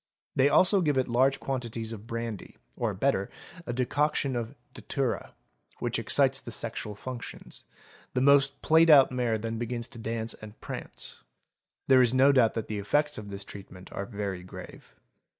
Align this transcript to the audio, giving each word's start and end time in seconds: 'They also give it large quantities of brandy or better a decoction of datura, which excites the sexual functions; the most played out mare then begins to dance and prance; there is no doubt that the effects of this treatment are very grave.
'They 0.35 0.49
also 0.49 0.81
give 0.81 0.97
it 0.97 1.07
large 1.07 1.39
quantities 1.39 1.93
of 1.93 2.07
brandy 2.07 2.57
or 2.75 2.91
better 2.91 3.29
a 3.67 3.71
decoction 3.71 4.35
of 4.35 4.55
datura, 4.73 5.35
which 5.77 5.99
excites 5.99 6.39
the 6.39 6.49
sexual 6.49 6.95
functions; 6.95 7.65
the 8.15 8.19
most 8.19 8.63
played 8.63 8.89
out 8.89 9.11
mare 9.11 9.37
then 9.37 9.59
begins 9.59 9.87
to 9.87 9.99
dance 9.99 10.33
and 10.33 10.59
prance; 10.59 11.21
there 11.87 12.01
is 12.01 12.15
no 12.15 12.31
doubt 12.31 12.55
that 12.55 12.65
the 12.67 12.79
effects 12.79 13.19
of 13.19 13.27
this 13.27 13.43
treatment 13.43 13.91
are 13.91 14.07
very 14.07 14.41
grave. 14.41 14.95